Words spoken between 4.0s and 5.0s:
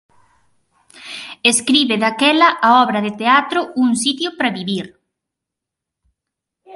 sitio para vivir"".